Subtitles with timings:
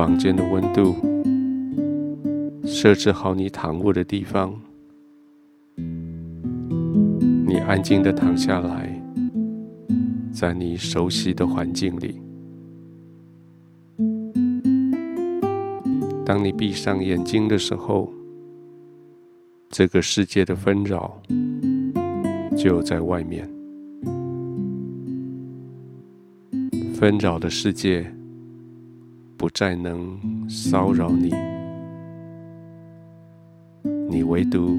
[0.00, 0.96] 房间的温度，
[2.64, 4.58] 设置好你躺卧的地方。
[7.46, 8.98] 你安静的躺下来，
[10.32, 12.18] 在你熟悉的环境里。
[16.24, 18.10] 当你闭上眼睛的时候，
[19.68, 21.20] 这个世界的纷扰
[22.56, 23.46] 就在外面。
[26.94, 28.10] 纷扰的世界
[29.40, 31.32] 不再能骚扰你，
[34.06, 34.78] 你唯独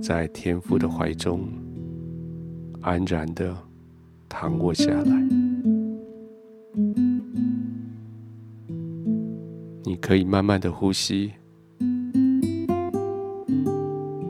[0.00, 1.48] 在天父的怀中
[2.80, 3.52] 安然地
[4.28, 5.28] 躺卧下来。
[9.82, 11.32] 你可以慢慢的呼吸，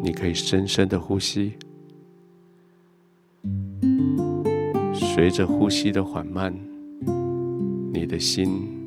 [0.03, 1.53] 你可以深深的呼吸，
[4.95, 6.55] 随着呼吸的缓慢。
[7.93, 8.82] 你的心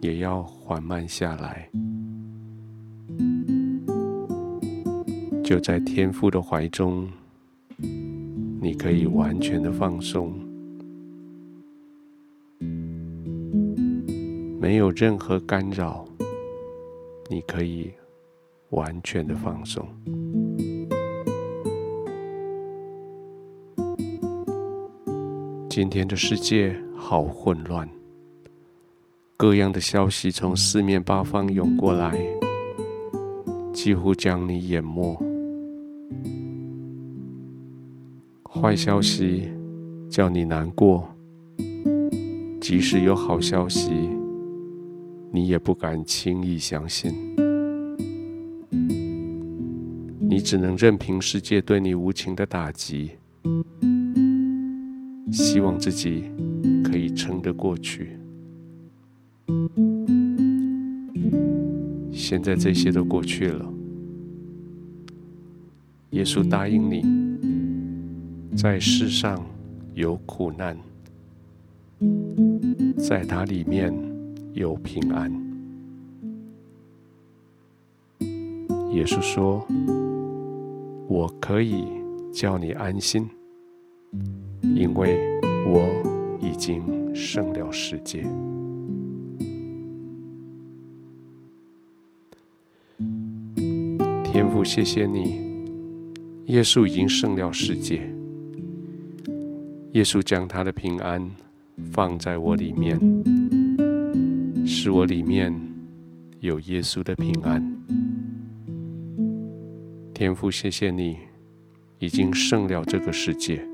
[0.00, 1.68] 也要缓慢下来，
[5.44, 7.06] 就在天父的怀中，
[8.62, 10.32] 你可以完全的放松，
[14.58, 16.06] 没有任何干扰，
[17.28, 17.90] 你可以
[18.70, 19.86] 完全的放松。
[25.68, 27.86] 今天的世界好混乱。
[29.40, 32.14] 各样的消息从四面八方涌过来，
[33.72, 35.18] 几乎将你淹没。
[38.44, 39.48] 坏消息
[40.10, 41.08] 叫你难过，
[42.60, 43.90] 即使有好消息，
[45.32, 47.10] 你也不敢轻易相信。
[50.20, 53.12] 你只能任凭世界对你无情的打击，
[55.32, 56.24] 希望自己
[56.84, 58.19] 可以撑得过去。
[62.12, 63.66] 现在这些都过去了。
[66.10, 67.04] 耶稣答应你，
[68.56, 69.44] 在世上
[69.94, 70.76] 有苦难，
[72.96, 73.92] 在他里面
[74.52, 75.32] 有平安。
[78.92, 79.64] 耶稣说
[81.08, 81.84] ：“我可以
[82.32, 83.28] 叫你安心，
[84.62, 85.88] 因为我
[86.40, 86.82] 已经
[87.14, 88.24] 胜了世界。”
[94.60, 95.40] 父，谢谢你，
[96.48, 98.02] 耶稣已经胜了世界。
[99.92, 101.26] 耶稣将他的平安
[101.90, 103.00] 放在我里面，
[104.66, 105.50] 使我里面
[106.40, 107.64] 有耶稣的平安。
[110.12, 111.16] 天父，谢谢你
[111.98, 113.66] 已经胜了这个世界，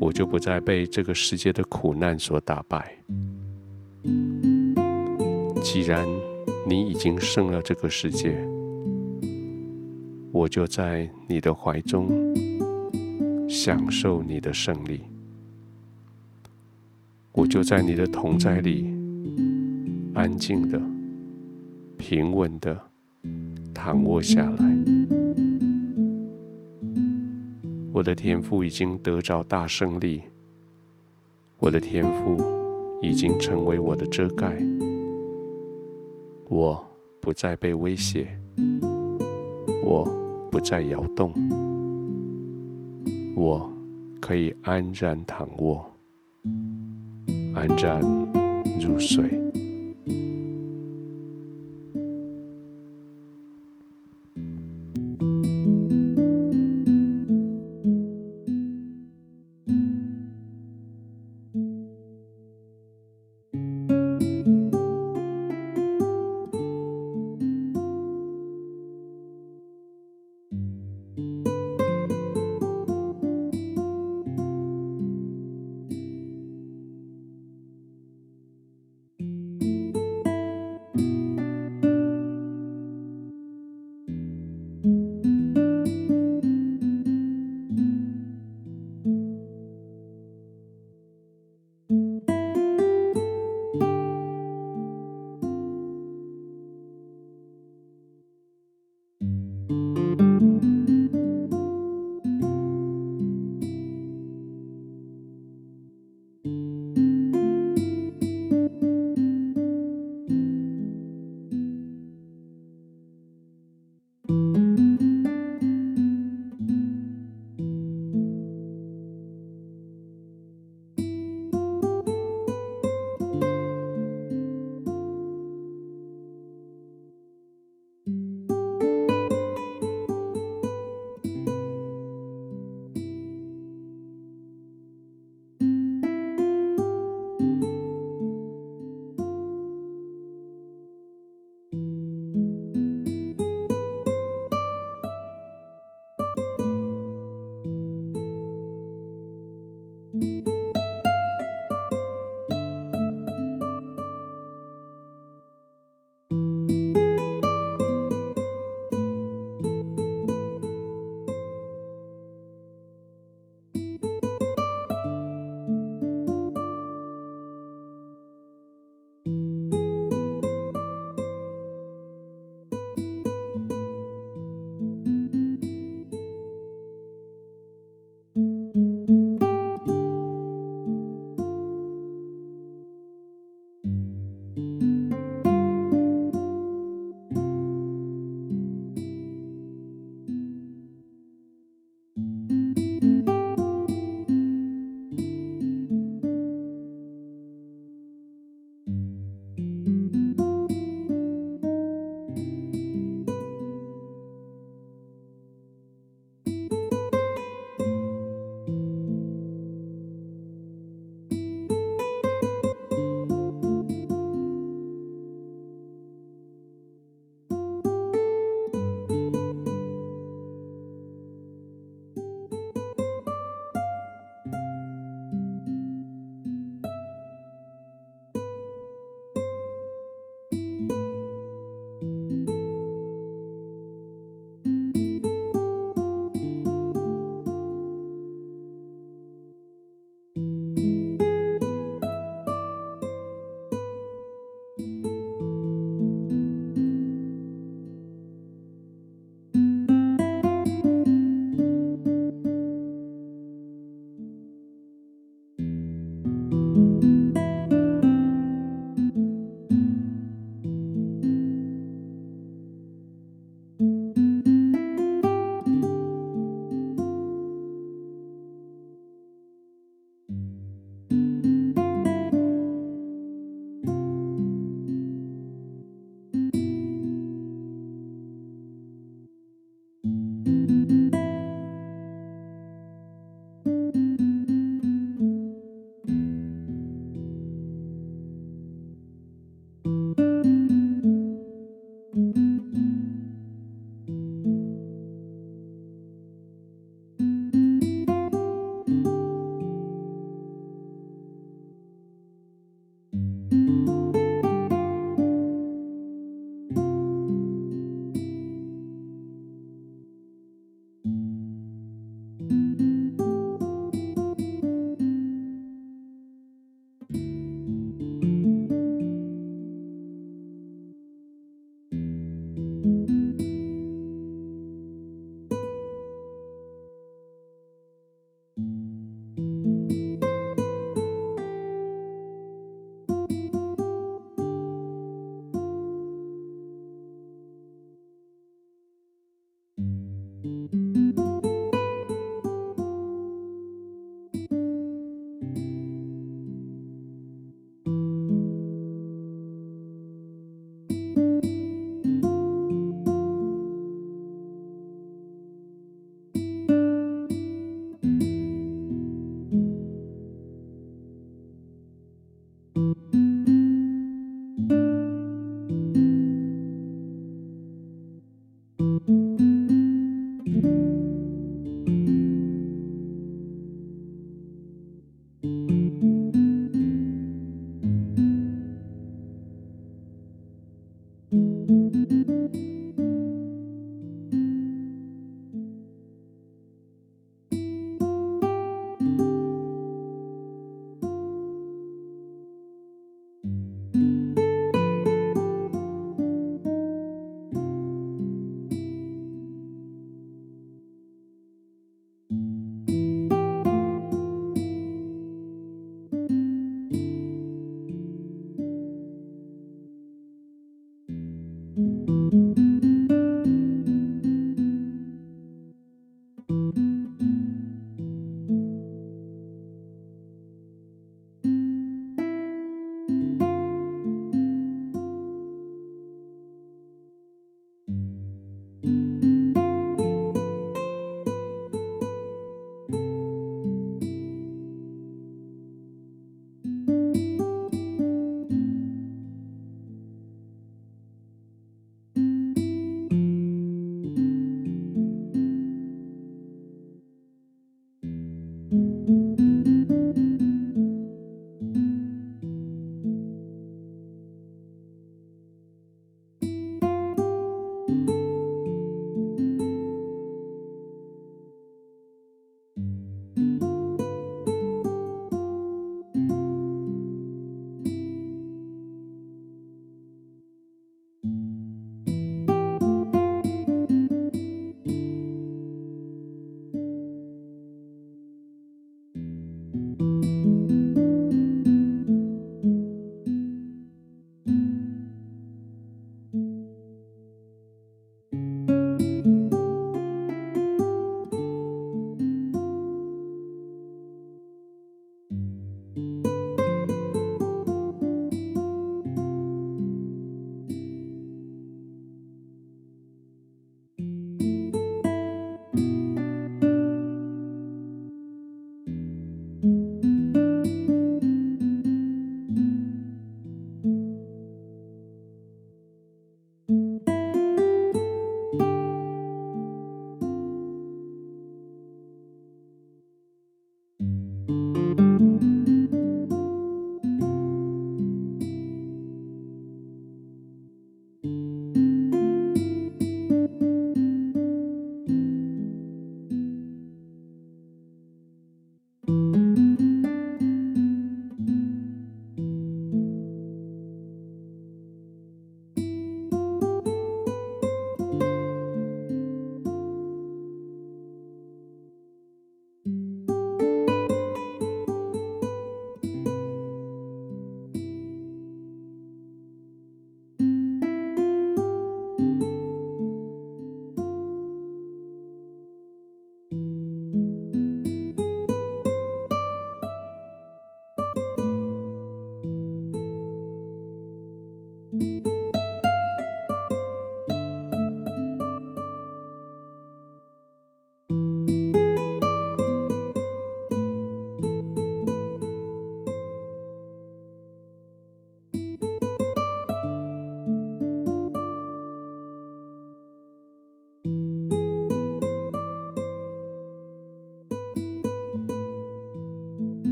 [0.00, 2.96] 我就不再被这个世界的苦难所打败。
[5.62, 6.08] 既然
[6.66, 8.42] 你已经胜了这个世界，
[10.42, 12.08] 我就在你的怀中
[13.48, 15.02] 享受你的胜利，
[17.30, 18.92] 我就在你的同在里
[20.14, 20.82] 安静的、
[21.96, 22.76] 平稳的
[23.72, 24.76] 躺卧下来。
[27.92, 30.22] 我的天赋已经得着大胜利，
[31.58, 32.36] 我的天赋
[33.00, 34.60] 已经成为我的遮盖，
[36.48, 36.84] 我
[37.20, 38.26] 不再被威胁，
[39.84, 40.20] 我。
[40.62, 41.32] 在摇动，
[43.34, 43.68] 我
[44.20, 45.84] 可以安然躺卧，
[47.52, 48.00] 安然
[48.80, 49.41] 入睡。